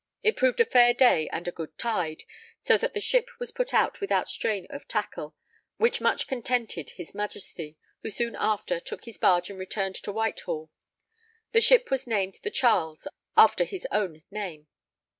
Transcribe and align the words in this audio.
It 0.23 0.35
proved 0.35 0.59
a 0.59 0.65
fair 0.65 0.95
day 0.95 1.29
and 1.31 1.53
good 1.53 1.77
tide, 1.77 2.23
so 2.59 2.75
that 2.75 2.95
the 2.95 2.99
ship 2.99 3.29
was 3.37 3.51
put 3.51 3.71
out 3.71 4.01
without 4.01 4.27
strain 4.27 4.65
of 4.71 4.87
tackle, 4.87 5.35
which 5.77 6.01
much 6.01 6.25
contented 6.27 6.89
his 6.89 7.13
Majesty, 7.13 7.77
who 8.01 8.09
soon 8.09 8.35
after 8.39 8.79
took 8.79 9.05
his 9.05 9.19
barge 9.19 9.51
and 9.51 9.59
returned 9.59 9.93
to 9.97 10.11
Whitehall. 10.11 10.71
The 11.51 11.61
ship 11.61 11.91
was 11.91 12.07
named 12.07 12.39
the 12.41 12.49
Charles 12.49 13.07
after 13.37 13.63
his 13.63 13.85
own 13.91 14.23
name. 14.31 14.65